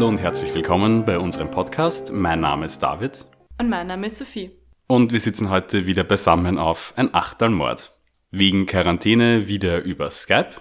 [0.00, 2.10] Hallo und herzlich willkommen bei unserem Podcast.
[2.10, 3.26] Mein Name ist David.
[3.58, 4.50] Und mein Name ist Sophie.
[4.86, 7.94] Und wir sitzen heute wieder beisammen auf ein Achtelmord.
[8.30, 10.52] Wegen Quarantäne wieder über Skype.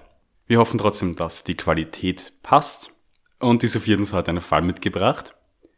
[0.46, 2.94] Wir hoffen trotzdem, dass die Qualität passt.
[3.40, 5.34] Und die Sophie hat uns heute einen Fall mitgebracht.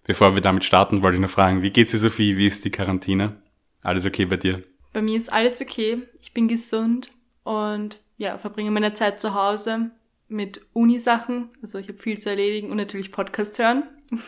[0.05, 2.37] Bevor wir damit starten, wollte ich noch fragen, wie geht's dir Sophie?
[2.37, 3.43] Wie ist die Quarantäne?
[3.83, 4.63] Alles okay bei dir?
[4.91, 6.01] Bei mir ist alles okay.
[6.19, 7.11] Ich bin gesund
[7.43, 9.91] und ja, verbringe meine Zeit zu Hause
[10.31, 11.49] mit Uni-Sachen.
[11.61, 13.83] Also ich habe viel zu erledigen und natürlich Podcast hören.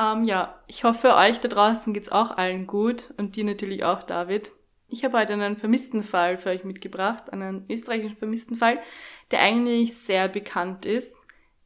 [0.00, 4.02] ähm, ja, ich hoffe, euch da draußen geht's auch allen gut und dir natürlich auch,
[4.02, 4.52] David.
[4.88, 8.80] Ich habe heute einen vermissten Fall für euch mitgebracht, einen österreichischen vermissten Fall,
[9.30, 11.14] der eigentlich sehr bekannt ist.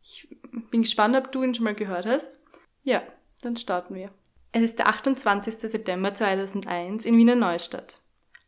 [0.03, 0.29] Ich
[0.71, 2.39] bin gespannt, ob du ihn schon mal gehört hast.
[2.83, 3.03] Ja,
[3.43, 4.11] dann starten wir.
[4.53, 5.55] Es ist der 28.
[5.71, 8.01] September 2001 in Wiener Neustadt.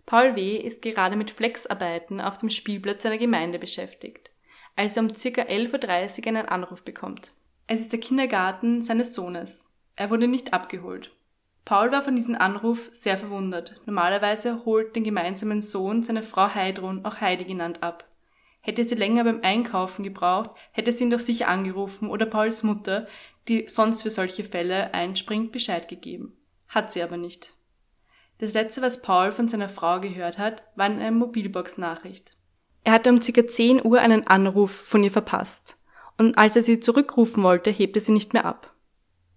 [0.04, 0.56] Paul W.
[0.56, 4.31] ist gerade mit Flexarbeiten auf dem Spielplatz seiner Gemeinde beschäftigt,
[4.76, 5.14] als er um ca.
[5.14, 7.32] 11.30 Uhr einen Anruf bekommt.
[7.66, 9.68] Es ist der Kindergarten seines Sohnes.
[9.96, 11.10] Er wurde nicht abgeholt.
[11.64, 13.80] Paul war von diesem Anruf sehr verwundert.
[13.86, 18.08] Normalerweise holt den gemeinsamen Sohn seine Frau Heidrun, auch Heidi genannt, ab.
[18.60, 23.06] Hätte sie länger beim Einkaufen gebraucht, hätte sie ihn doch sicher angerufen oder Pauls Mutter,
[23.48, 26.36] die sonst für solche Fälle einspringt, Bescheid gegeben.
[26.68, 27.54] Hat sie aber nicht.
[28.38, 32.34] Das letzte, was Paul von seiner Frau gehört hat, war eine Mobilbox-Nachricht.
[32.84, 33.46] Er hatte um ca.
[33.46, 35.76] 10 Uhr einen Anruf von ihr verpasst.
[36.18, 38.72] Und als er sie zurückrufen wollte, hebte sie nicht mehr ab.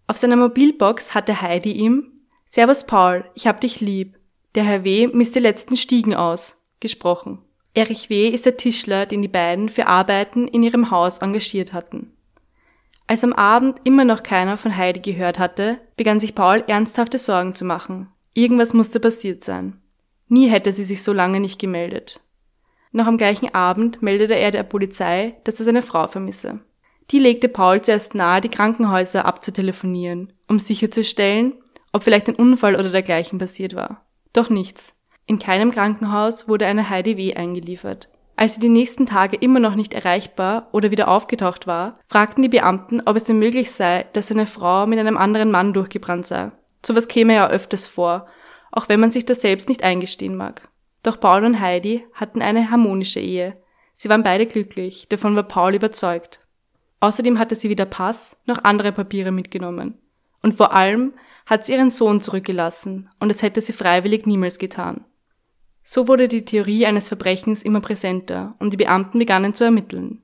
[0.07, 2.11] Auf seiner Mobilbox hatte Heidi ihm
[2.55, 4.17] Servus Paul, ich hab dich lieb.
[4.55, 5.07] Der Herr W.
[5.07, 6.57] misst die letzten Stiegen aus.
[6.79, 7.39] gesprochen.
[7.73, 8.29] Erich W.
[8.29, 12.13] ist der Tischler, den die beiden für Arbeiten in ihrem Haus engagiert hatten.
[13.07, 17.53] Als am Abend immer noch keiner von Heidi gehört hatte, begann sich Paul ernsthafte Sorgen
[17.53, 18.07] zu machen.
[18.33, 19.81] Irgendwas musste passiert sein.
[20.27, 22.21] Nie hätte sie sich so lange nicht gemeldet.
[22.95, 26.61] Noch am gleichen Abend meldete er der Polizei, dass er seine Frau vermisse.
[27.11, 31.55] Die legte Paul zuerst nahe, die Krankenhäuser abzutelefonieren, um sicherzustellen,
[31.91, 34.05] ob vielleicht ein Unfall oder dergleichen passiert war.
[34.31, 34.95] Doch nichts.
[35.25, 37.34] In keinem Krankenhaus wurde eine Heidi W.
[37.34, 38.07] eingeliefert.
[38.38, 42.50] Als sie die nächsten Tage immer noch nicht erreichbar oder wieder aufgetaucht war, fragten die
[42.50, 46.53] Beamten, ob es denn möglich sei, dass seine Frau mit einem anderen Mann durchgebrannt sei.
[46.85, 48.28] Sowas käme ja öfters vor,
[48.72, 50.69] auch wenn man sich das selbst nicht eingestehen mag.
[51.05, 53.55] Doch Paul und Heidi hatten eine harmonische Ehe.
[53.95, 56.39] Sie waren beide glücklich, davon war Paul überzeugt.
[56.99, 59.99] Außerdem hatte sie weder Pass noch andere Papiere mitgenommen.
[60.41, 61.13] Und vor allem
[61.45, 65.05] hat sie ihren Sohn zurückgelassen, und es hätte sie freiwillig niemals getan.
[65.83, 70.23] So wurde die Theorie eines Verbrechens immer präsenter und die Beamten begannen zu ermitteln.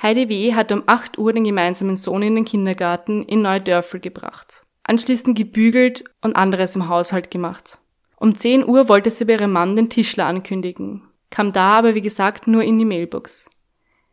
[0.00, 0.54] Heidi W.
[0.54, 6.04] hatte um 8 Uhr den gemeinsamen Sohn in den Kindergarten in Neudörfel gebracht, anschließend gebügelt
[6.22, 7.79] und anderes im Haushalt gemacht.
[8.20, 12.02] Um 10 Uhr wollte sie bei ihrem Mann den Tischler ankündigen, kam da aber wie
[12.02, 13.48] gesagt nur in die Mailbox.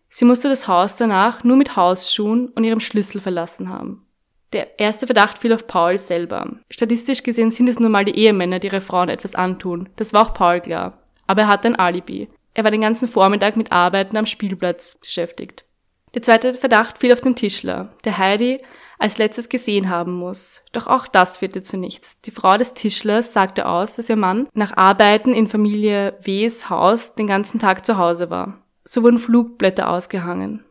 [0.09, 4.06] Sie musste das Haus danach nur mit Hausschuhen und ihrem Schlüssel verlassen haben.
[4.53, 6.56] Der erste Verdacht fiel auf Paul selber.
[6.69, 9.90] Statistisch gesehen sind es nun mal die Ehemänner, die ihre Frauen etwas antun.
[9.97, 11.03] Das war auch Paul klar.
[11.28, 12.29] Aber er hatte ein Alibi.
[12.53, 15.66] Er war den ganzen Vormittag mit Arbeiten am Spielplatz beschäftigt.
[16.13, 18.62] Der zweite Verdacht fiel auf den Tischler, der Heidi
[18.97, 20.62] als letztes gesehen haben muss.
[20.72, 22.19] Doch auch das führte zu nichts.
[22.22, 27.16] Die Frau des Tischlers sagte aus, dass ihr Mann nach Arbeiten in Familie W.'s Haus
[27.16, 28.62] den ganzen Tag zu Hause war.
[28.84, 30.63] So wurden Flugblätter ausgehangen.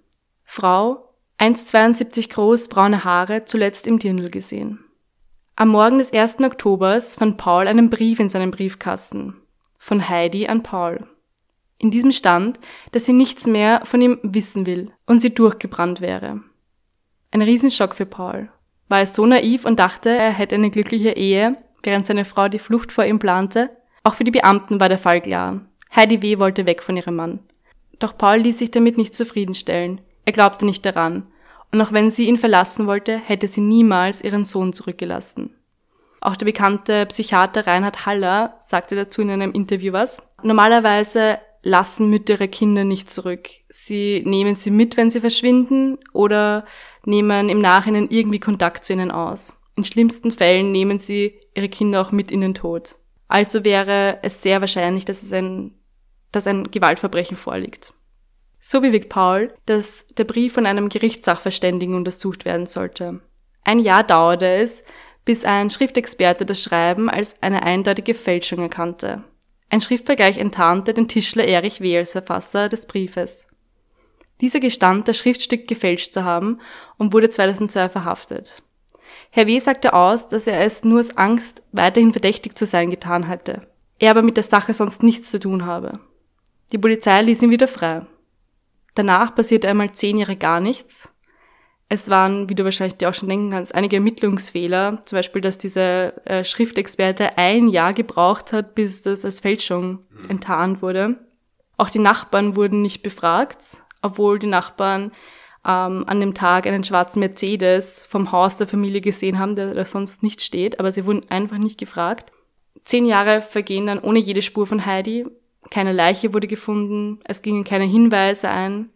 [0.44, 4.80] Frau 1,72 groß, braune Haare, zuletzt im Dirndl gesehen.
[5.54, 6.40] Am Morgen des 1.
[6.40, 9.36] Oktobers fand Paul einen Brief in seinem Briefkasten.
[9.78, 11.06] Von Heidi an Paul.
[11.78, 12.58] In diesem stand,
[12.92, 16.40] dass sie nichts mehr von ihm wissen will und sie durchgebrannt wäre.
[17.30, 18.48] Ein Riesenschock für Paul.
[18.88, 22.58] War er so naiv und dachte, er hätte eine glückliche Ehe, während seine Frau die
[22.58, 23.70] Flucht vor ihm plante?
[24.04, 25.60] Auch für die Beamten war der Fall klar.
[25.94, 26.38] Heidi W.
[26.38, 27.40] wollte weg von ihrem Mann.
[27.98, 30.00] Doch Paul ließ sich damit nicht zufriedenstellen.
[30.24, 31.26] Er glaubte nicht daran,
[31.72, 35.54] und auch wenn sie ihn verlassen wollte, hätte sie niemals ihren Sohn zurückgelassen.
[36.20, 40.22] Auch der bekannte Psychiater Reinhard Haller sagte dazu in einem Interview was.
[40.42, 43.48] Normalerweise lassen Mütter ihre Kinder nicht zurück.
[43.68, 46.64] Sie nehmen sie mit, wenn sie verschwinden oder
[47.06, 49.54] nehmen im Nachhinein irgendwie Kontakt zu ihnen aus.
[49.76, 52.96] In schlimmsten Fällen nehmen sie ihre Kinder auch mit in den Tod.
[53.28, 55.74] Also wäre es sehr wahrscheinlich, dass es ein,
[56.32, 57.92] dass ein Gewaltverbrechen vorliegt.
[58.60, 63.20] So bewegt Paul, dass der Brief von einem Gerichtssachverständigen untersucht werden sollte.
[63.62, 64.82] Ein Jahr dauerte es,
[65.24, 69.24] bis ein Schriftexperte das Schreiben als eine eindeutige Fälschung erkannte.
[69.68, 71.98] Ein Schriftvergleich enttarnte den Tischler Erich W.
[71.98, 73.48] als Verfasser des Briefes.
[74.40, 76.60] Dieser gestand, das Schriftstück gefälscht zu haben
[76.98, 78.62] und wurde 2002 verhaftet.
[79.30, 79.58] Herr W.
[79.58, 83.62] sagte aus, dass er es nur aus Angst, weiterhin verdächtig zu sein, getan hätte.
[83.98, 86.00] Er aber mit der Sache sonst nichts zu tun habe.
[86.72, 88.04] Die Polizei ließ ihn wieder frei.
[88.94, 91.12] Danach passierte einmal zehn Jahre gar nichts.
[91.88, 95.02] Es waren, wie du wahrscheinlich dir auch schon denken kannst, einige Ermittlungsfehler.
[95.04, 100.30] Zum Beispiel, dass dieser äh, Schriftexperte ein Jahr gebraucht hat, bis das als Fälschung mhm.
[100.30, 101.16] enttarnt wurde.
[101.76, 105.12] Auch die Nachbarn wurden nicht befragt, obwohl die Nachbarn
[105.66, 109.84] ähm, an dem Tag einen schwarzen Mercedes vom Haus der Familie gesehen haben, der da
[109.84, 112.32] sonst nicht steht, aber sie wurden einfach nicht gefragt.
[112.84, 115.26] Zehn Jahre vergehen dann ohne jede Spur von Heidi.
[115.70, 118.90] Keine Leiche wurde gefunden, es gingen keine Hinweise ein.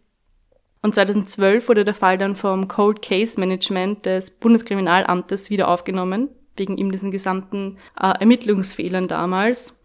[0.81, 6.77] Und 2012 wurde der Fall dann vom Cold Case Management des Bundeskriminalamtes wieder aufgenommen, wegen
[6.77, 9.79] ihm diesen gesamten äh, Ermittlungsfehlern damals.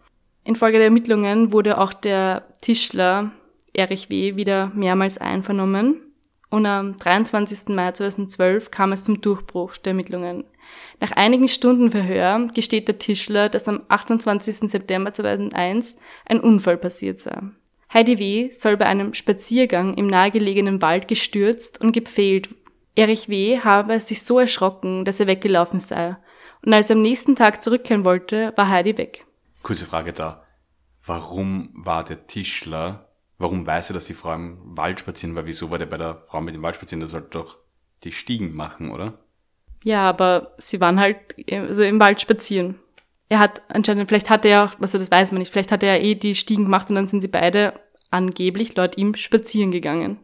[0.45, 3.33] Infolge der Ermittlungen wurde auch der Tischler
[3.77, 4.37] Erich W.
[4.37, 6.01] wieder mehrmals einvernommen.
[6.49, 7.69] Und am 23.
[7.75, 10.45] Mai 2012 kam es zum Durchbruch der Ermittlungen.
[11.01, 14.71] Nach einigen Stunden Verhör gesteht der Tischler, dass am 28.
[14.71, 17.43] September 2001 ein Unfall passiert sei.
[17.93, 18.53] Heidi W.
[18.53, 22.49] soll bei einem Spaziergang im nahegelegenen Wald gestürzt und gepfählt.
[22.95, 23.61] Erich W.
[23.61, 26.17] habe sich so erschrocken, dass er weggelaufen sei.
[26.65, 29.27] Und als er am nächsten Tag zurückkehren wollte, war Heidi weg.
[29.63, 30.45] Kurze Frage da.
[31.05, 33.06] Warum war der Tischler,
[33.39, 35.47] warum weiß er, dass die Frau im Wald spazieren war?
[35.47, 37.01] Wieso war der bei der Frau mit dem Wald spazieren?
[37.01, 37.59] Der sollte doch
[38.05, 39.15] die Stiegen machen, oder?
[39.85, 41.17] Ja, aber sie waren halt
[41.51, 42.79] also im Wald spazieren
[43.29, 46.01] er hat anscheinend, vielleicht hat er auch, also das weiß man nicht, vielleicht hat er
[46.01, 47.75] eh die Stiegen gemacht und dann sind sie beide
[48.11, 50.19] angeblich laut ihm spazieren gegangen.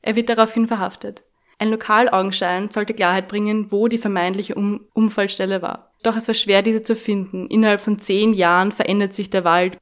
[0.00, 1.22] Er wird daraufhin verhaftet.
[1.58, 5.92] Ein Lokalaugenschein sollte Klarheit bringen, wo die vermeintliche um Unfallstelle war.
[6.02, 7.46] Doch es war schwer, diese zu finden.
[7.46, 9.76] Innerhalb von zehn Jahren verändert sich der Wald.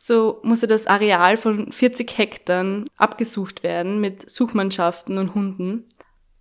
[0.00, 5.86] So musste das Areal von 40 Hektar abgesucht werden mit Suchmannschaften und Hunden.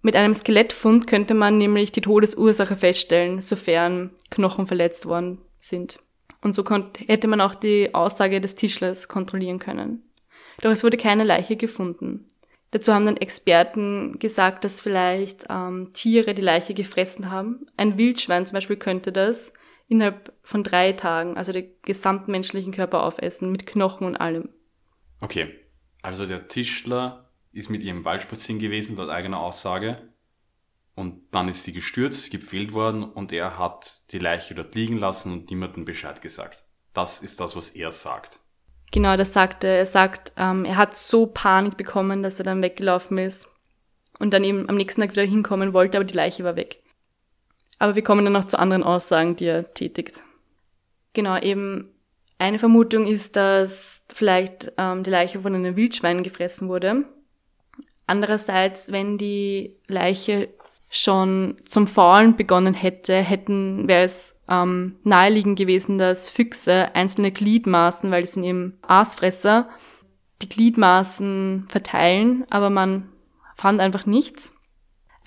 [0.02, 6.00] Mit einem Skelettfund könnte man nämlich die Todesursache feststellen, sofern Knochen verletzt worden sind.
[6.42, 6.64] Und so
[7.08, 10.04] hätte man auch die Aussage des Tischlers kontrollieren können.
[10.62, 12.28] Doch es wurde keine Leiche gefunden.
[12.72, 17.66] Dazu haben dann Experten gesagt, dass vielleicht ähm, Tiere die Leiche gefressen haben.
[17.78, 19.54] Ein Wildschwein zum Beispiel könnte das
[19.88, 24.50] innerhalb von drei Tagen, also den gesamten menschlichen Körper aufessen, mit Knochen und allem.
[25.22, 25.54] Okay,
[26.02, 30.14] also der Tischler ist mit ihrem Wald spazieren gewesen, laut eigener Aussage.
[30.96, 35.32] Und dann ist sie gestürzt, gepfählt worden und er hat die Leiche dort liegen lassen
[35.32, 36.66] und niemandem Bescheid gesagt.
[36.94, 38.40] Das ist das, was er sagt.
[38.92, 39.78] Genau, das sagt er.
[39.78, 43.48] Er sagt, ähm, er hat so Panik bekommen, dass er dann weggelaufen ist
[44.20, 46.82] und dann eben am nächsten Tag wieder hinkommen wollte, aber die Leiche war weg.
[47.80, 50.24] Aber wir kommen dann noch zu anderen Aussagen, die er tätigt.
[51.14, 51.94] Genau, eben
[52.40, 57.06] eine Vermutung ist, dass vielleicht ähm, die Leiche von einem Wildschwein gefressen wurde
[58.08, 60.48] Andererseits, wenn die Leiche
[60.90, 68.10] schon zum Faulen begonnen hätte, hätten, wäre es ähm, naheliegend gewesen, dass Füchse einzelne Gliedmaßen,
[68.10, 69.68] weil die sind eben Aasfresser,
[70.42, 73.10] die Gliedmaßen verteilen, aber man
[73.58, 74.54] fand einfach nichts.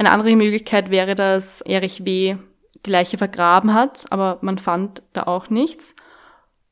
[0.00, 2.38] Eine andere Möglichkeit wäre, dass Erich W.
[2.87, 5.94] die Leiche vergraben hat, aber man fand da auch nichts.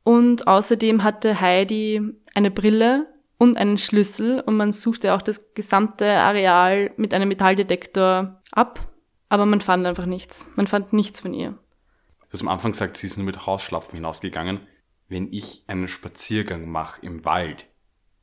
[0.03, 2.01] Und außerdem hatte Heidi
[2.35, 3.07] eine Brille,
[3.39, 8.93] und einen Schlüssel und man suchte auch das gesamte Areal mit einem Metalldetektor ab,
[9.29, 10.47] aber man fand einfach nichts.
[10.57, 11.51] Man fand nichts von ihr.
[11.51, 14.61] Du hast am Anfang gesagt, sie ist nur mit Hausschlapfen hinausgegangen.
[15.09, 17.67] Wenn ich einen Spaziergang mache im Wald,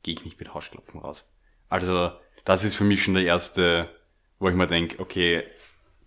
[0.02, 1.28] gehe ich nicht mit Hausschlapfen raus.
[1.68, 2.10] Also,
[2.44, 3.88] das ist für mich schon der erste,
[4.38, 5.42] wo ich mir denke, okay,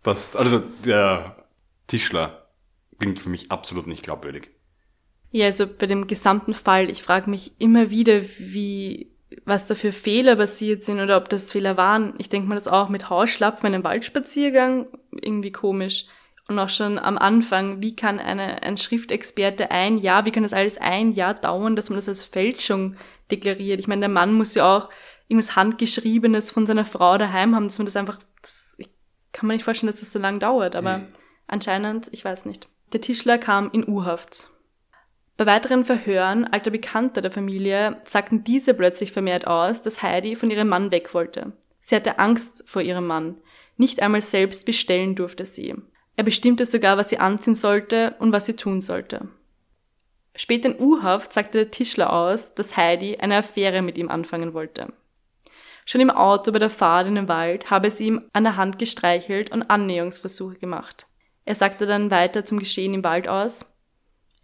[0.04, 1.46] das, also der
[1.88, 2.48] Tischler
[3.00, 4.50] klingt für mich absolut nicht glaubwürdig.
[5.32, 9.12] Ja, also bei dem gesamten Fall, ich frage mich immer wieder, wie,
[9.46, 12.14] was da für Fehler passiert sind oder ob das Fehler waren.
[12.18, 16.06] Ich denke mal das auch mit Hausschlapfen, einem Waldspaziergang, irgendwie komisch.
[16.48, 20.54] Und auch schon am Anfang, wie kann eine, ein Schriftexperte ein Jahr, wie kann das
[20.54, 22.96] alles ein Jahr dauern, dass man das als Fälschung
[23.30, 23.80] deklariert?
[23.80, 24.90] Ich meine, der Mann muss ja auch
[25.30, 28.90] irgendwas Handgeschriebenes von seiner Frau daheim haben, dass man das einfach, das, ich
[29.32, 31.08] kann mir nicht vorstellen, dass das so lange dauert, aber mhm.
[31.48, 32.68] anscheinend, ich weiß nicht.
[32.92, 34.50] Der Tischler kam in U-Haft.
[35.38, 40.52] Bei weiteren Verhören alter Bekannter der Familie sagten diese plötzlich vermehrt aus, dass Heidi von
[40.52, 41.54] ihrem Mann weg wollte.
[41.80, 43.38] Sie hatte Angst vor ihrem Mann.
[43.78, 45.76] Nicht einmal selbst bestellen durfte sie.
[46.18, 49.30] Er bestimmte sogar, was sie anziehen sollte und was sie tun sollte.
[50.36, 54.92] Später in U-Haft sagte der Tischler aus, dass Heidi eine Affäre mit ihm anfangen wollte.
[55.90, 58.78] Schon im Auto bei der Fahrt in den Wald habe sie ihm an der Hand
[58.78, 61.08] gestreichelt und Annäherungsversuche gemacht.
[61.46, 63.66] Er sagte dann weiter zum Geschehen im Wald aus,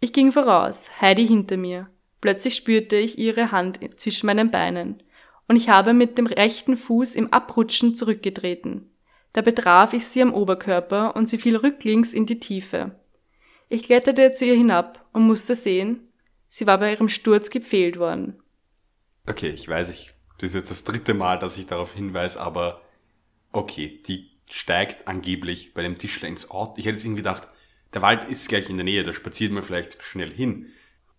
[0.00, 1.88] ich ging voraus, Heidi hinter mir.
[2.20, 5.00] Plötzlich spürte ich ihre Hand zwischen meinen Beinen,
[5.46, 8.90] und ich habe mit dem rechten Fuß im Abrutschen zurückgetreten.
[9.32, 12.98] Da betraf ich sie am Oberkörper und sie fiel rücklings in die Tiefe.
[13.68, 16.08] Ich kletterte zu ihr hinab und musste sehen,
[16.48, 18.42] sie war bei ihrem Sturz gepfählt worden.
[19.28, 22.82] Okay, ich weiß, ich, das ist jetzt das dritte Mal, dass ich darauf hinweise, aber
[23.52, 26.74] okay, die steigt angeblich bei dem Tischler ins Auto.
[26.76, 27.48] Ich hätte jetzt irgendwie gedacht,
[27.94, 30.66] der Wald ist gleich in der Nähe, da spaziert man vielleicht schnell hin.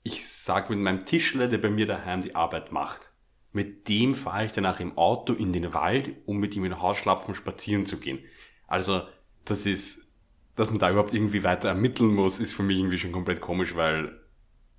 [0.04, 3.12] Ich sag mit meinem Tischler, der bei mir daheim die Arbeit macht,
[3.52, 7.34] mit dem fahre ich danach im Auto in den Wald, um mit ihm in Hausschlapfen
[7.34, 8.20] spazieren zu gehen.
[8.68, 9.02] Also,
[9.46, 10.08] das ist,
[10.56, 13.76] dass man da überhaupt irgendwie weiter ermitteln muss, ist für mich irgendwie schon komplett komisch,
[13.76, 14.20] weil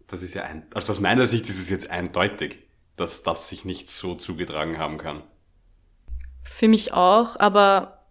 [0.07, 2.68] das ist ja ein, also aus meiner Sicht ist es jetzt eindeutig,
[2.99, 5.23] dass das sich nicht so zugetragen haben kann.
[6.45, 8.07] Für mich auch, aber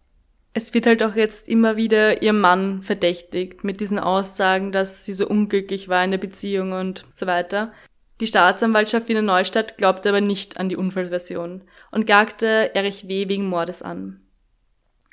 [0.54, 5.14] es wird halt auch jetzt immer wieder ihr Mann verdächtigt mit diesen Aussagen, dass sie
[5.14, 7.74] so unglücklich war in der Beziehung und so weiter.
[8.20, 13.30] Die Staatsanwaltschaft Wiener Neustadt glaubte aber nicht an die Unfallversion und klagte Erich W.
[13.30, 14.22] wegen Mordes an.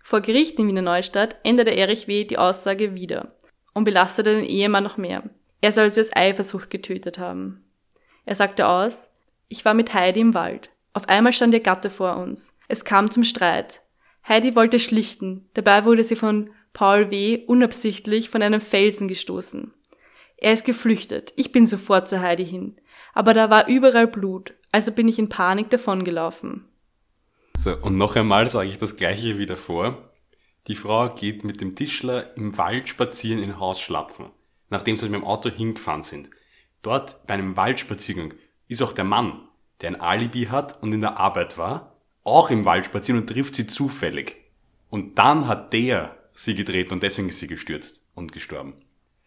[0.02, 2.24] Vor Gericht in Wiener Neustadt änderte Erich W.
[2.24, 3.36] die Aussage wieder
[3.74, 5.24] und belastete den Ehemann noch mehr.
[5.60, 7.64] Er soll sie aus Eifersucht getötet haben.
[8.24, 9.10] Er sagte aus,
[9.48, 10.70] ich war mit Heidi im Wald.
[10.92, 12.54] Auf einmal stand ihr Gatte vor uns.
[12.68, 13.82] Es kam zum Streit.
[14.26, 17.44] Heidi wollte schlichten, dabei wurde sie von Paul W.
[17.46, 19.74] unabsichtlich von einem Felsen gestoßen.
[20.36, 21.32] Er ist geflüchtet.
[21.36, 22.76] Ich bin sofort zu Heidi hin.
[23.12, 26.68] Aber da war überall Blut, also bin ich in Panik davongelaufen.
[27.56, 30.10] So, und noch einmal sage ich das gleiche wieder vor.
[30.66, 34.26] Die Frau geht mit dem Tischler im Wald spazieren in Haus schlapfen,
[34.70, 36.30] nachdem sie mit dem Auto hingefahren sind.
[36.82, 38.34] Dort bei einem Waldspaziergang
[38.68, 39.48] ist auch der Mann,
[39.80, 43.54] der ein Alibi hat und in der Arbeit war, auch im Wald spazieren und trifft
[43.54, 44.36] sie zufällig.
[44.88, 48.74] Und dann hat der sie gedreht und deswegen ist sie gestürzt und gestorben.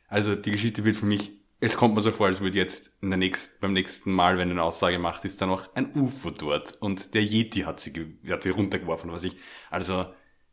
[0.07, 3.09] Also die Geschichte wird für mich, es kommt mir so vor, als würde jetzt in
[3.09, 6.73] der nächsten, beim nächsten Mal, wenn eine Aussage macht, ist da noch ein UFO dort
[6.81, 9.35] und der Yeti hat sie, hat sie runtergeworfen, was ich.
[9.69, 10.05] Also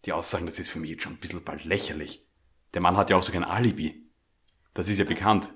[0.05, 2.27] die Aussagen, das ist für mich jetzt schon ein bisschen bald lächerlich.
[2.75, 4.11] Der Mann hat ja auch sogar ein Alibi.
[4.75, 5.53] Das ist ja bekannt.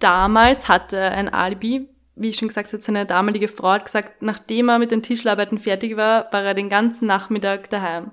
[0.00, 4.22] Damals hatte er ein Alibi, wie ich schon gesagt habe, seine damalige Frau hat gesagt,
[4.22, 8.10] nachdem er mit den Tischlerarbeiten fertig war, war er den ganzen Nachmittag daheim.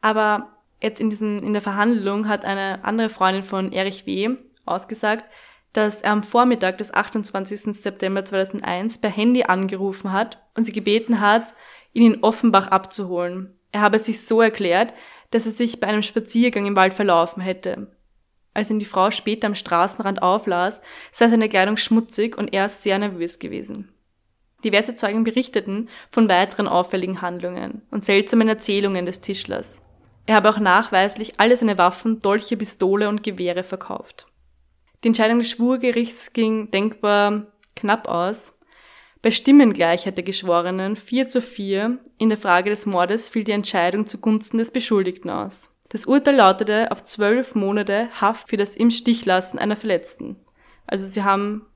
[0.00, 4.36] Aber jetzt in, diesen, in der Verhandlung hat eine andere Freundin von Erich W.
[4.66, 5.24] ausgesagt,
[5.72, 7.76] dass er am Vormittag des 28.
[7.76, 11.54] September 2001 per Handy angerufen hat und sie gebeten hat,
[11.92, 13.58] ihn in Offenbach abzuholen.
[13.72, 14.94] Er habe sich so erklärt,
[15.30, 17.97] dass er sich bei einem Spaziergang im Wald verlaufen hätte.
[18.58, 22.82] Als ihn die Frau später am Straßenrand auflas, sei seine Kleidung schmutzig und er ist
[22.82, 23.92] sehr nervös gewesen.
[24.64, 29.80] Diverse Zeugen berichteten von weiteren auffälligen Handlungen und seltsamen Erzählungen des Tischlers.
[30.26, 34.26] Er habe auch nachweislich alle seine Waffen, Dolche, Pistole und Gewehre verkauft.
[35.04, 37.46] Die Entscheidung des Schwurgerichts ging denkbar
[37.76, 38.58] knapp aus.
[39.22, 44.08] Bei Stimmengleichheit der Geschworenen 4 zu 4 in der Frage des Mordes fiel die Entscheidung
[44.08, 45.77] zugunsten des Beschuldigten aus.
[45.88, 50.36] Das Urteil lautete auf zwölf Monate Haft für das im Stich lassen einer Verletzten.
[50.86, 51.66] Also sie haben,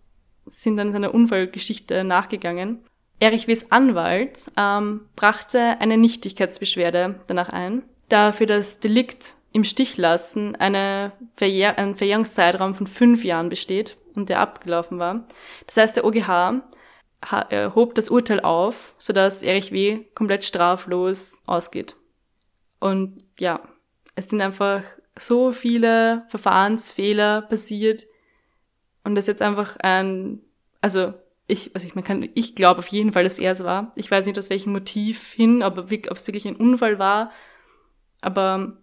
[0.46, 2.84] sind dann seiner Unfallgeschichte nachgegangen.
[3.20, 9.96] Erich W.s Anwalt ähm, brachte eine Nichtigkeitsbeschwerde danach ein, da für das Delikt im Stich
[9.96, 15.24] lassen eine Verjähr ein Verjährungszeitraum von fünf Jahren besteht und der abgelaufen war.
[15.66, 16.62] Das heißt, der OGH
[17.50, 20.00] äh, hob das Urteil auf, sodass Erich W.
[20.14, 21.96] komplett straflos ausgeht.
[22.80, 23.60] Und ja,
[24.14, 24.82] es sind einfach
[25.18, 28.06] so viele Verfahrensfehler passiert
[29.04, 30.40] und das jetzt einfach ein,
[30.80, 31.14] also
[31.46, 33.92] ich, also ich, man kann, ich glaube auf jeden Fall, dass er es war.
[33.96, 37.30] Ich weiß nicht aus welchem Motiv hin, ob, ob es wirklich ein Unfall war,
[38.20, 38.78] aber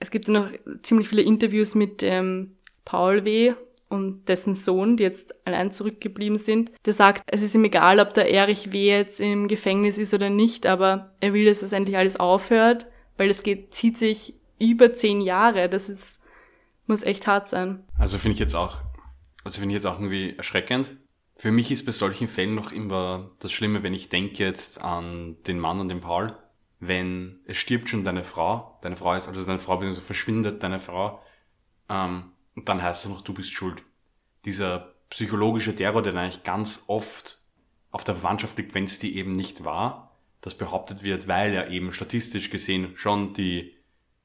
[0.00, 0.48] es gibt noch
[0.82, 3.52] ziemlich viele Interviews mit ähm, Paul W.
[3.90, 6.72] und dessen Sohn, die jetzt allein zurückgeblieben sind.
[6.86, 8.88] Der sagt, es ist ihm egal, ob der Erich W.
[8.88, 12.86] jetzt im Gefängnis ist oder nicht, aber er will, dass das endlich alles aufhört,
[13.18, 15.68] weil das geht, zieht sich über zehn Jahre.
[15.68, 16.20] Das ist,
[16.86, 17.84] muss echt hart sein.
[17.98, 18.78] Also finde ich jetzt auch,
[19.42, 20.96] also finde ich jetzt auch irgendwie erschreckend.
[21.36, 25.36] Für mich ist bei solchen Fällen noch immer das Schlimme, wenn ich denke jetzt an
[25.46, 26.36] den Mann und den Paul,
[26.78, 30.00] wenn es stirbt schon deine Frau, deine Frau ist, also deine Frau bzw.
[30.00, 31.20] verschwindet deine Frau,
[31.88, 33.82] ähm, und dann heißt es noch, du bist schuld.
[34.44, 37.38] Dieser psychologische Terror, der eigentlich ganz oft
[37.90, 41.68] auf der Verwandtschaft liegt, wenn es die eben nicht war, das behauptet wird, weil ja
[41.68, 43.74] eben statistisch gesehen schon die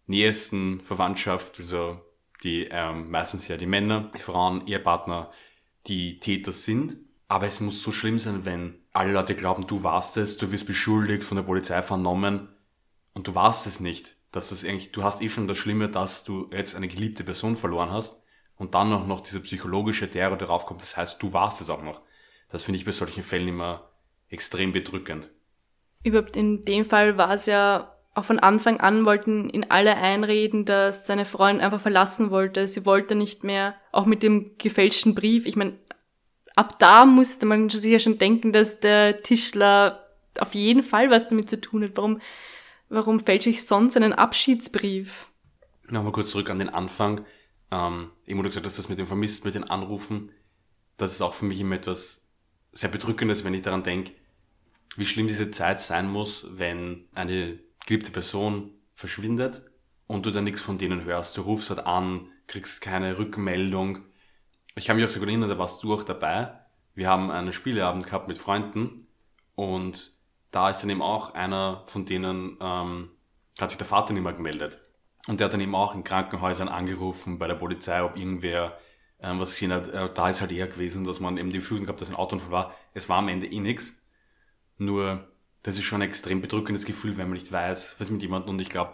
[0.07, 1.99] nähesten Verwandtschaft, also
[2.43, 5.31] die ähm, meistens ja die Männer, die Frauen, Ehepartner,
[5.87, 6.97] die Täter sind.
[7.27, 10.67] Aber es muss so schlimm sein, wenn alle Leute glauben, du warst es, du wirst
[10.67, 12.49] beschuldigt, von der Polizei vernommen
[13.13, 14.15] und du warst es nicht.
[14.31, 17.55] Dass das eigentlich, du hast eh schon das Schlimme, dass du jetzt eine geliebte Person
[17.55, 18.21] verloren hast
[18.57, 20.81] und dann noch, noch dieser psychologische Terror darauf kommt.
[20.81, 22.01] Das heißt, du warst es auch noch.
[22.49, 23.89] Das finde ich bei solchen Fällen immer
[24.29, 25.31] extrem bedrückend.
[26.03, 30.65] Überhaupt in dem Fall war es ja auch von Anfang an wollten ihn alle einreden,
[30.65, 32.67] dass seine Freundin einfach verlassen wollte.
[32.67, 35.45] Sie wollte nicht mehr, auch mit dem gefälschten Brief.
[35.45, 35.73] Ich meine,
[36.55, 40.07] ab da musste man sich ja schon denken, dass der Tischler
[40.39, 41.91] auf jeden Fall was damit zu tun hat.
[41.95, 42.19] Warum
[42.89, 45.27] Warum fälsche ich sonst einen Abschiedsbrief?
[45.89, 47.25] Nochmal kurz zurück an den Anfang.
[47.71, 50.31] Ähm, eben, du gesagt hast, das mit dem Vermissten, mit den Anrufen,
[50.97, 52.23] das ist auch für mich immer etwas
[52.71, 54.11] sehr Bedrückendes, wenn ich daran denke,
[54.95, 59.69] wie schlimm diese Zeit sein muss, wenn eine geliebte Person verschwindet
[60.07, 61.37] und du dann nichts von denen hörst.
[61.37, 63.99] Du rufst halt an, kriegst keine Rückmeldung.
[64.75, 66.59] Ich kann mich auch sehr gut erinnern, da warst du auch dabei.
[66.93, 69.07] Wir haben einen Spieleabend gehabt mit Freunden
[69.55, 70.15] und
[70.51, 73.09] da ist dann eben auch einer von denen, ähm,
[73.59, 74.79] hat sich der Vater nicht mehr gemeldet.
[75.27, 78.77] Und der hat dann eben auch in Krankenhäusern angerufen bei der Polizei, ob irgendwer
[79.19, 79.87] ähm, was gesehen hat.
[79.87, 82.51] Äh, da ist halt eher gewesen, dass man eben die Befürchtung gehabt, dass ein Autounfall
[82.51, 82.75] war.
[82.93, 84.01] Es war am Ende eh nix.
[84.77, 85.27] Nur,
[85.65, 88.51] das ist schon ein extrem bedrückendes Gefühl, wenn man nicht weiß, was mit jemandem.
[88.51, 88.93] Und ich glaube,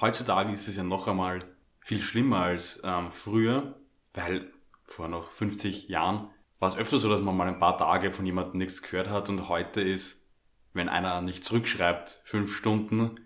[0.00, 1.40] heutzutage ist es ja noch einmal
[1.80, 3.78] viel schlimmer als ähm, früher,
[4.14, 4.50] weil
[4.86, 8.24] vor noch 50 Jahren war es öfter so, dass man mal ein paar Tage von
[8.24, 10.26] jemandem nichts gehört hat und heute ist,
[10.72, 13.20] wenn einer nicht zurückschreibt, fünf Stunden,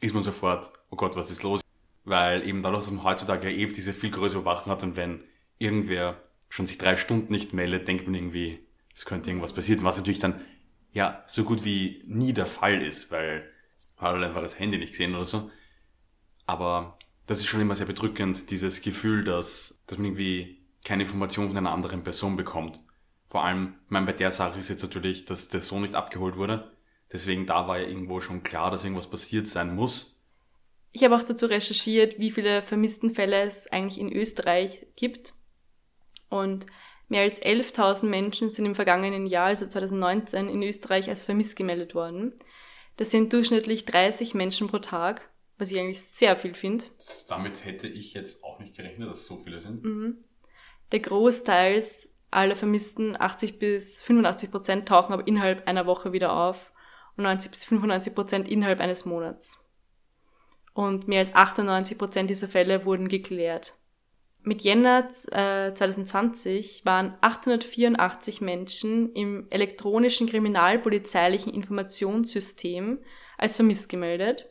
[0.00, 1.62] ist man sofort, oh Gott, was ist los?
[2.04, 5.24] Weil eben dadurch, dass man heutzutage ja eben diese viel größere Überwachung hat und wenn
[5.56, 6.20] irgendwer
[6.50, 10.20] schon sich drei Stunden nicht meldet, denkt man irgendwie, es könnte irgendwas passieren, was natürlich
[10.20, 10.42] dann
[10.94, 13.50] ja so gut wie nie der Fall ist, weil
[13.98, 15.50] hat einfach das Handy nicht gesehen oder so.
[16.46, 21.48] Aber das ist schon immer sehr bedrückend, dieses Gefühl, dass, dass man irgendwie keine Information
[21.48, 22.80] von einer anderen Person bekommt.
[23.28, 26.36] Vor allem, ich meine, bei der Sache ist jetzt natürlich, dass der Sohn nicht abgeholt
[26.36, 26.70] wurde.
[27.12, 30.20] Deswegen da war ja irgendwo schon klar, dass irgendwas passiert sein muss.
[30.92, 35.32] Ich habe auch dazu recherchiert, wie viele Vermisstenfälle es eigentlich in Österreich gibt.
[36.28, 36.66] Und
[37.08, 41.94] mehr als 11.000 Menschen sind im vergangenen Jahr, also 2019, in Österreich als vermisst gemeldet
[41.94, 42.34] worden.
[42.96, 46.84] Das sind durchschnittlich 30 Menschen pro Tag, was ich eigentlich sehr viel finde.
[47.28, 49.84] Damit hätte ich jetzt auch nicht gerechnet, dass es so viele sind.
[49.84, 50.18] Mhm.
[50.92, 51.84] Der Großteil
[52.30, 56.72] aller Vermissten, 80 bis 85 Prozent, tauchen aber innerhalb einer Woche wieder auf
[57.16, 59.60] und 90 bis 95 Prozent innerhalb eines Monats.
[60.72, 63.76] Und mehr als 98 Prozent dieser Fälle wurden geklärt.
[64.46, 72.98] Mit Jänner äh, 2020 waren 884 Menschen im elektronischen kriminalpolizeilichen Informationssystem
[73.38, 74.46] als vermisst gemeldet,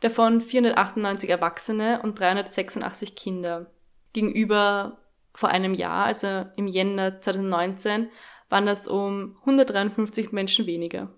[0.00, 3.70] davon 498 Erwachsene und 386 Kinder.
[4.12, 4.98] Gegenüber
[5.34, 8.10] vor einem Jahr, also im Jänner 2019,
[8.48, 11.10] waren das um 153 Menschen weniger.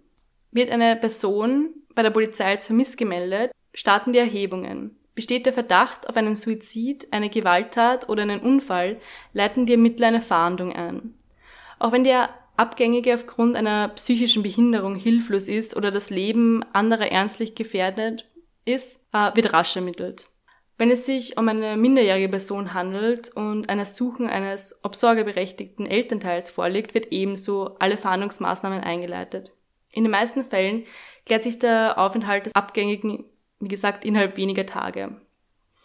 [0.51, 4.99] Wird eine Person bei der Polizei als vermisst gemeldet, starten die Erhebungen.
[5.15, 9.01] Besteht der Verdacht auf einen Suizid, eine Gewalttat oder einen Unfall,
[9.33, 11.15] leiten die Ermittler eine Fahndung ein.
[11.79, 17.55] Auch wenn der Abgängige aufgrund einer psychischen Behinderung hilflos ist oder das Leben anderer ernstlich
[17.55, 18.29] gefährdet
[18.65, 20.29] ist, äh, wird rasch ermittelt.
[20.77, 26.95] Wenn es sich um eine minderjährige Person handelt und ein Ersuchen eines obsorgeberechtigten Elternteils vorliegt,
[26.95, 29.53] wird ebenso alle Fahndungsmaßnahmen eingeleitet.
[29.93, 30.85] In den meisten Fällen
[31.27, 33.25] klärt sich der Aufenthalt des Abgängigen
[33.65, 35.21] wie gesagt, innerhalb weniger Tage.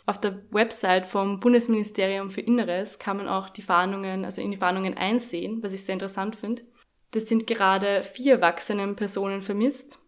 [0.05, 4.57] Auf der Website vom Bundesministerium für Inneres kann man auch die Fahndungen, also in die
[4.57, 6.63] Fahndungen einsehen, was ich sehr interessant finde.
[7.11, 9.99] Das sind gerade vier erwachsene Personen vermisst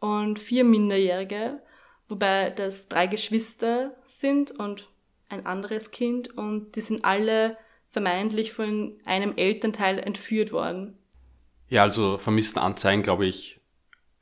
[0.00, 1.60] und vier Minderjährige,
[2.08, 4.88] wobei das drei Geschwister sind und
[5.28, 7.56] ein anderes Kind und die sind alle
[7.90, 10.96] vermeintlich von einem Elternteil entführt worden.
[11.68, 13.60] Ja, also vermissten Anzeigen, glaube ich,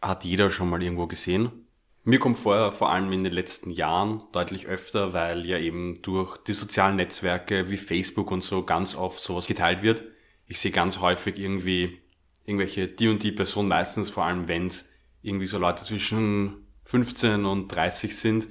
[0.03, 1.66] hat jeder schon mal irgendwo gesehen.
[2.09, 6.37] Mir kommt vor, vor allem in den letzten Jahren deutlich öfter, weil ja eben durch
[6.37, 10.05] die sozialen Netzwerke wie Facebook und so ganz oft sowas geteilt wird.
[10.47, 11.99] Ich sehe ganz häufig irgendwie
[12.45, 14.89] irgendwelche die und die Person, meistens vor allem wenn es
[15.21, 18.49] irgendwie so Leute zwischen 15 und 30 sind,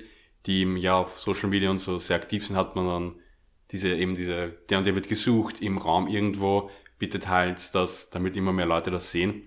[0.48, 3.16] die eben ja auf Social Media und so sehr aktiv sind, hat man dann
[3.72, 8.36] diese eben diese, der und der wird gesucht im Raum irgendwo, bitte teilt das, damit
[8.36, 9.44] immer mehr Leute das sehen.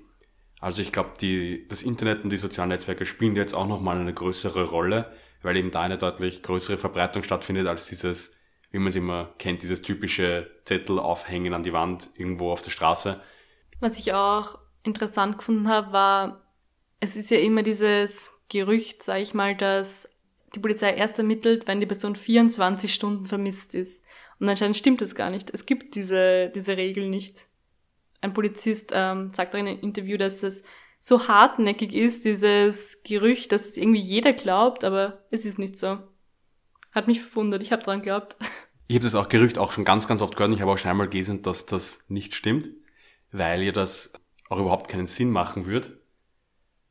[0.60, 4.12] Also ich glaube, die, das Internet und die sozialen Netzwerke spielen jetzt auch nochmal eine
[4.12, 8.36] größere Rolle, weil eben da eine deutlich größere Verbreitung stattfindet als dieses,
[8.70, 12.70] wie man es immer kennt, dieses typische Zettel aufhängen an die Wand irgendwo auf der
[12.70, 13.20] Straße.
[13.80, 16.52] Was ich auch interessant gefunden habe, war,
[16.98, 20.08] es ist ja immer dieses Gerücht, sage ich mal, dass
[20.54, 24.02] die Polizei erst ermittelt, wenn die Person 24 Stunden vermisst ist.
[24.40, 25.50] Und anscheinend stimmt das gar nicht.
[25.50, 27.46] Es gibt diese, diese Regel nicht
[28.20, 30.62] ein Polizist ähm, sagt auch in einem Interview, dass es
[31.00, 35.98] so hartnäckig ist, dieses Gerücht, dass es irgendwie jeder glaubt, aber es ist nicht so.
[36.92, 38.36] Hat mich verwundert, ich habe dran geglaubt.
[38.88, 40.78] Ich habe das auch Gerücht auch schon ganz, ganz oft gehört und ich habe auch
[40.78, 42.70] schon einmal gelesen, dass das nicht stimmt,
[43.30, 44.12] weil ja das
[44.48, 45.92] auch überhaupt keinen Sinn machen wird.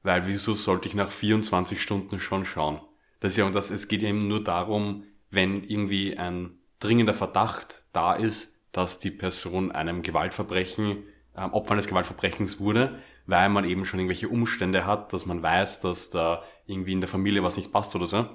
[0.03, 2.79] Weil wieso sollte ich nach 24 Stunden schon schauen?
[3.19, 7.15] Das ist ja, und das, es geht ja eben nur darum, wenn irgendwie ein dringender
[7.15, 11.03] Verdacht da ist, dass die Person einem Gewaltverbrechen
[11.37, 15.81] ähm, Opfer eines Gewaltverbrechens wurde, weil man eben schon irgendwelche Umstände hat, dass man weiß,
[15.81, 18.27] dass da irgendwie in der Familie was nicht passt oder so.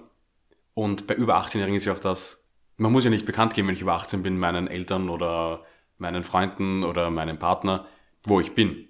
[0.75, 3.75] Und bei über 18-Jährigen ist ja auch das, man muss ja nicht bekannt geben, wenn
[3.75, 5.65] ich über 18 bin, meinen Eltern oder
[5.99, 7.87] meinen Freunden oder meinem Partner,
[8.25, 8.89] wo ich bin.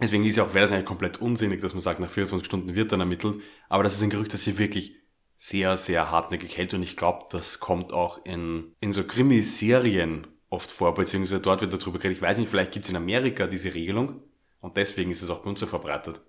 [0.00, 2.74] Deswegen ist ja auch, wäre das eigentlich komplett unsinnig, dass man sagt, nach 24 Stunden
[2.74, 3.40] wird dann ermittelt.
[3.68, 4.94] Aber das ist ein Gerücht, das sich wirklich
[5.38, 6.74] sehr, sehr hartnäckig hält.
[6.74, 11.72] Und ich glaube, das kommt auch in, in so Krimiserien oft vor, beziehungsweise dort wird
[11.72, 12.18] darüber geredet.
[12.18, 14.22] Ich weiß nicht, vielleicht gibt es in Amerika diese Regelung
[14.60, 16.20] und deswegen ist es auch bei uns so verbreitet.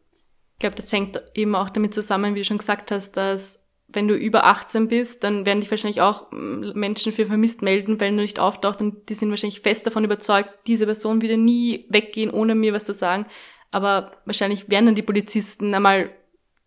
[0.54, 4.08] Ich glaube, das hängt eben auch damit zusammen, wie du schon gesagt hast, dass wenn
[4.08, 8.18] du über 18 bist, dann werden dich wahrscheinlich auch mm, Menschen für vermisst melden, wenn
[8.18, 12.32] du nicht auftauchst und die sind wahrscheinlich fest davon überzeugt, diese Person würde nie weggehen,
[12.32, 13.28] ohne mir was zu sagen.
[13.72, 16.10] Aber wahrscheinlich werden dann die Polizisten einmal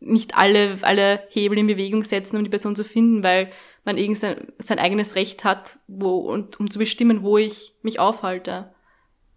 [0.01, 3.51] nicht alle, alle Hebel in Bewegung setzen, um die Person zu finden, weil
[3.85, 7.99] man irgend sein, sein eigenes Recht hat, wo, und, um zu bestimmen, wo ich mich
[7.99, 8.75] aufhalte.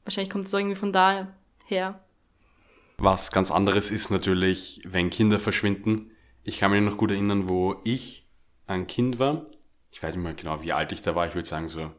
[0.04, 2.04] Wahrscheinlich kommt es irgendwie von daher.
[2.98, 6.12] Was ganz anderes ist natürlich, wenn Kinder verschwinden.
[6.44, 8.28] Ich kann mich noch gut erinnern, wo ich
[8.68, 9.48] ein Kind war.
[9.92, 11.28] Ich weiß nicht mehr genau, wie alt ich da war.
[11.28, 11.92] Ich würde sagen so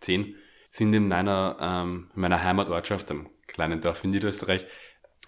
[0.00, 0.36] zehn.
[0.70, 4.66] Sind in meiner, ähm, in meiner Heimatortschaft, einem kleinen Dorf in Niederösterreich,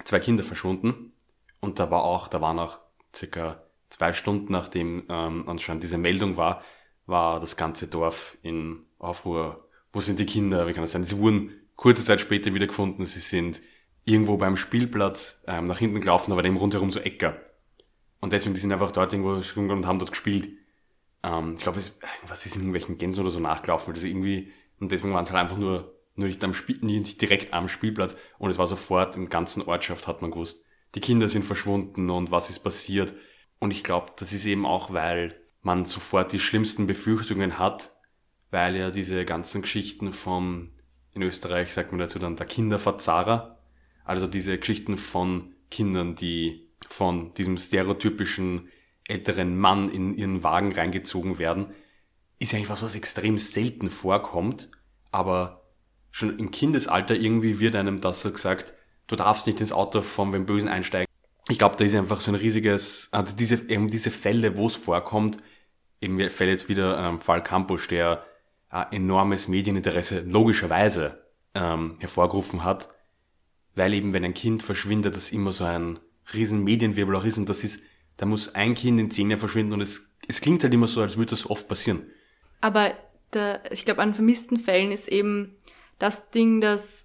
[0.04, 1.12] zwei Kinder verschwunden.
[1.60, 2.78] Und da war auch, da waren auch
[3.14, 3.63] circa
[3.94, 6.62] zwei Stunden nachdem ähm, anscheinend diese Meldung war,
[7.06, 9.68] war das ganze Dorf in Aufruhr.
[9.92, 10.66] Wo sind die Kinder?
[10.66, 11.04] Wie kann das sein?
[11.04, 13.04] Sie wurden kurze Zeit später wieder gefunden.
[13.04, 13.60] Sie sind
[14.04, 17.36] irgendwo beim Spielplatz ähm, nach hinten gelaufen, aber dem rundherum so Äcker.
[18.20, 19.34] Und deswegen, die sind einfach dort irgendwo
[19.72, 20.50] und haben dort gespielt.
[21.22, 21.80] Ähm, ich glaube,
[22.26, 25.40] was ist in irgendwelchen Gänsen oder so nachgelaufen, das irgendwie, und deswegen waren es halt
[25.40, 28.16] einfach nur, nur nicht am Spiel, nicht direkt am Spielplatz.
[28.38, 32.30] Und es war sofort im ganzen Ortschaft hat man gewusst, die Kinder sind verschwunden und
[32.30, 33.14] was ist passiert.
[33.64, 37.96] Und ich glaube, das ist eben auch, weil man sofort die schlimmsten Befürchtungen hat,
[38.50, 40.72] weil ja diese ganzen Geschichten vom,
[41.14, 43.58] in Österreich sagt man dazu dann der Kinderverzahrer,
[44.04, 48.68] also diese Geschichten von Kindern, die von diesem stereotypischen
[49.08, 51.72] älteren Mann in ihren Wagen reingezogen werden,
[52.38, 54.68] ist eigentlich was, was extrem selten vorkommt,
[55.10, 55.70] aber
[56.10, 58.74] schon im Kindesalter irgendwie wird einem das so gesagt,
[59.06, 61.03] du darfst nicht ins Auto von dem Bösen einsteigen.
[61.48, 64.76] Ich glaube, da ist einfach so ein riesiges, also diese, eben diese Fälle, wo es
[64.76, 65.36] vorkommt,
[66.00, 68.24] eben fällt jetzt wieder ähm, Fall Campus, der
[68.72, 71.22] äh, enormes Medieninteresse logischerweise
[71.54, 72.88] ähm, hervorgerufen hat,
[73.74, 75.98] weil eben wenn ein Kind verschwindet, das immer so ein
[76.32, 77.82] riesen Medienwirbel auch ist und das ist,
[78.16, 81.02] da muss ein Kind in zehn Jahren verschwinden und es, es klingt halt immer so,
[81.02, 82.02] als würde das oft passieren.
[82.60, 82.94] Aber
[83.34, 85.56] der, ich glaube, an vermissten Fällen ist eben
[85.98, 87.04] das Ding, dass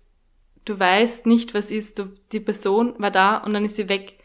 [0.66, 4.19] du weißt nicht, was ist, du, die Person war da und dann ist sie weg.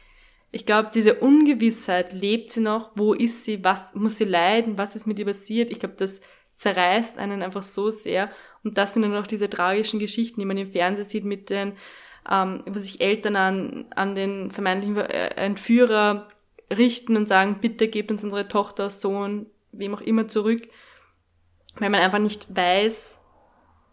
[0.54, 4.94] Ich glaube, diese Ungewissheit, lebt sie noch, wo ist sie, was muss sie leiden, was
[4.94, 6.20] ist mit ihr passiert, ich glaube, das
[6.58, 8.30] zerreißt einen einfach so sehr.
[8.62, 11.72] Und das sind dann auch diese tragischen Geschichten, die man im Fernsehen sieht mit den,
[12.30, 16.28] ähm, wo sich Eltern an, an den vermeintlichen äh, Entführer
[16.70, 20.68] richten und sagen, bitte gebt uns unsere Tochter, Sohn, wem auch immer zurück,
[21.80, 23.20] weil man einfach nicht weiß,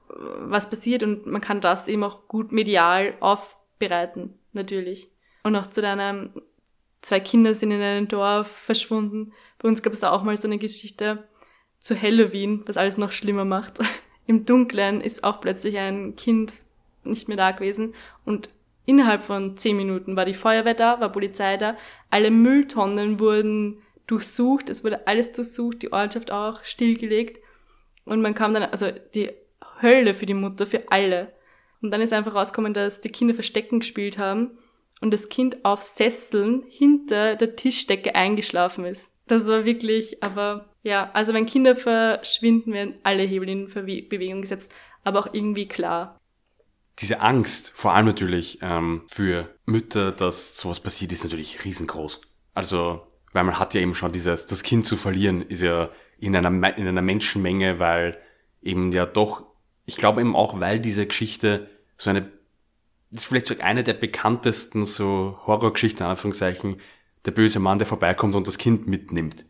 [0.10, 5.10] was passiert und man kann das eben auch gut medial aufbereiten, natürlich.
[5.44, 6.30] Und auch zu deiner
[7.02, 9.34] zwei Kinder sind in einem Dorf verschwunden.
[9.60, 11.28] Bei uns gab es da auch mal so eine Geschichte
[11.80, 13.80] zu Halloween, was alles noch schlimmer macht.
[14.28, 16.62] Im Dunkeln ist auch plötzlich ein Kind
[17.04, 18.50] nicht mehr da gewesen und
[18.86, 21.76] innerhalb von zehn Minuten war die Feuerwehr da, war Polizei da,
[22.12, 27.44] alle Mülltonnen wurden durchsucht, es wurde alles durchsucht, die Ortschaft auch stillgelegt
[28.06, 29.32] und man kam dann, also die
[29.82, 31.34] Hölle für die Mutter, für alle.
[31.82, 34.52] Und dann ist einfach rausgekommen, dass die Kinder Verstecken gespielt haben
[35.02, 39.12] und das Kind auf Sesseln hinter der Tischdecke eingeschlafen ist.
[39.28, 44.72] Das war wirklich, aber ja, also wenn Kinder verschwinden, werden alle Hebel in Bewegung gesetzt,
[45.04, 46.20] aber auch irgendwie klar.
[47.00, 52.22] Diese Angst, vor allem natürlich ähm, für Mütter, dass sowas passiert, ist natürlich riesengroß.
[52.54, 53.02] Also,
[53.34, 56.78] weil man hat ja eben schon dieses, das Kind zu verlieren, ist ja in einer,
[56.78, 58.18] in einer Menschenmenge, weil
[58.62, 59.46] eben ja doch,
[59.86, 62.32] ich glaube eben auch, weil diese Geschichte so eine
[63.12, 66.78] ist vielleicht so eine der bekanntesten so Horrorgeschichten, in Anführungszeichen,
[67.26, 69.46] der böse Mann, der vorbeikommt und das Kind mitnimmt.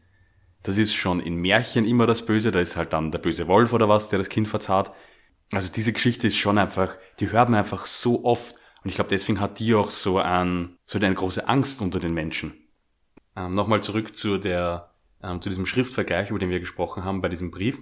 [0.63, 3.73] Das ist schon in Märchen immer das Böse, da ist halt dann der böse Wolf
[3.73, 4.91] oder was, der das Kind verzahrt.
[5.51, 8.55] Also diese Geschichte ist schon einfach, die hört man einfach so oft.
[8.83, 12.13] Und ich glaube, deswegen hat die auch so, ein, so eine große Angst unter den
[12.13, 12.53] Menschen.
[13.35, 17.29] Ähm, Nochmal zurück zu, der, ähm, zu diesem Schriftvergleich, über den wir gesprochen haben bei
[17.29, 17.79] diesem Brief.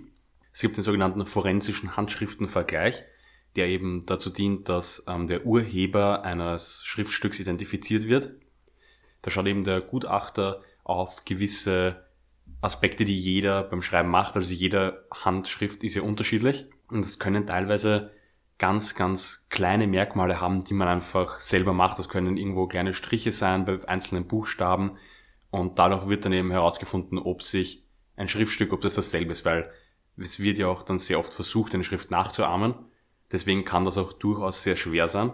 [0.51, 3.03] Es gibt den sogenannten forensischen Handschriftenvergleich
[3.55, 8.31] der eben dazu dient, dass ähm, der Urheber eines Schriftstücks identifiziert wird.
[9.21, 12.05] Da schaut eben der Gutachter auf gewisse
[12.61, 14.35] Aspekte, die jeder beim Schreiben macht.
[14.35, 18.11] Also jede Handschrift ist ja unterschiedlich und es können teilweise
[18.57, 21.97] ganz, ganz kleine Merkmale haben, die man einfach selber macht.
[21.97, 24.97] Das können irgendwo kleine Striche sein bei einzelnen Buchstaben
[25.49, 27.85] Und dadurch wird dann eben herausgefunden, ob sich
[28.15, 29.71] ein Schriftstück, ob das dasselbe ist, weil
[30.17, 32.75] es wird ja auch dann sehr oft versucht, eine Schrift nachzuahmen.
[33.31, 35.31] Deswegen kann das auch durchaus sehr schwer sein.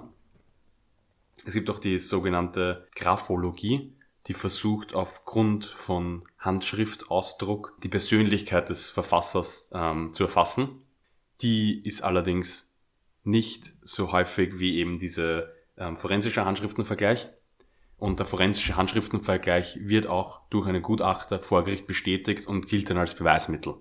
[1.45, 3.93] Es gibt auch die sogenannte Graphologie,
[4.27, 10.81] die versucht aufgrund von Handschriftausdruck die Persönlichkeit des Verfassers ähm, zu erfassen.
[11.41, 12.75] Die ist allerdings
[13.23, 17.27] nicht so häufig wie eben diese ähm, forensische Handschriftenvergleich.
[17.97, 22.97] Und der forensische Handschriftenvergleich wird auch durch einen Gutachter vor Gericht bestätigt und gilt dann
[22.97, 23.75] als Beweismittel.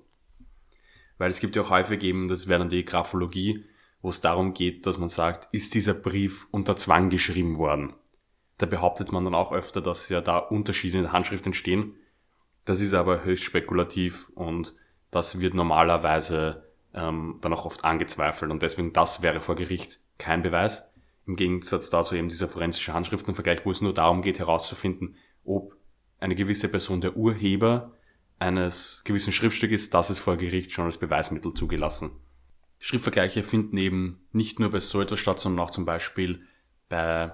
[1.18, 3.64] Weil es gibt ja auch häufig eben, das wäre dann die Graphologie,
[4.04, 7.94] wo es darum geht, dass man sagt, ist dieser Brief unter Zwang geschrieben worden?
[8.58, 11.94] Da behauptet man dann auch öfter, dass ja da Unterschiede in der Handschrift entstehen.
[12.66, 14.76] Das ist aber höchst spekulativ und
[15.10, 20.42] das wird normalerweise ähm, dann auch oft angezweifelt und deswegen das wäre vor Gericht kein
[20.42, 20.92] Beweis.
[21.26, 25.76] Im Gegensatz dazu eben dieser forensische Handschriftenvergleich, wo es nur darum geht herauszufinden, ob
[26.20, 27.92] eine gewisse Person der Urheber
[28.38, 32.10] eines gewissen Schriftstücks ist, das ist vor Gericht schon als Beweismittel zugelassen.
[32.84, 36.42] Schriftvergleiche finden eben nicht nur bei so etwas statt, sondern auch zum Beispiel
[36.90, 37.32] bei,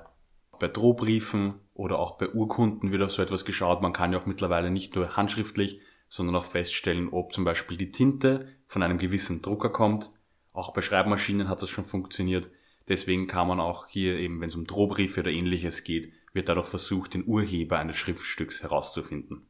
[0.61, 3.83] bei Drohbriefen oder auch bei Urkunden wird auf so etwas geschaut.
[3.83, 7.91] Man kann ja auch mittlerweile nicht nur handschriftlich, sondern auch feststellen, ob zum Beispiel die
[7.91, 10.13] Tinte von einem gewissen Drucker kommt.
[10.53, 12.49] Auch bei Schreibmaschinen hat das schon funktioniert.
[12.87, 16.69] Deswegen kann man auch hier eben, wenn es um Drohbriefe oder ähnliches geht, wird dadurch
[16.69, 19.49] versucht, den Urheber eines Schriftstücks herauszufinden.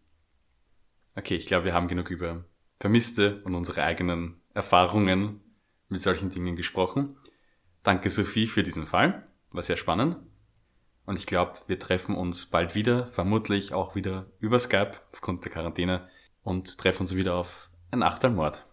[1.14, 2.46] Okay, ich glaube, wir haben genug über
[2.78, 5.42] Vermisste und unsere eigenen Erfahrungen
[5.90, 7.16] mit solchen Dingen gesprochen.
[7.82, 9.26] Danke Sophie für diesen Fall.
[9.50, 10.16] War sehr spannend.
[11.06, 15.52] Und ich glaube, wir treffen uns bald wieder, vermutlich auch wieder über Skype aufgrund der
[15.52, 16.08] Quarantäne
[16.42, 18.64] und treffen uns wieder auf ein Achtelmord.